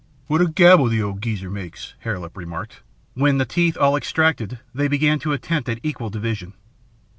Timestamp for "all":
3.77-3.95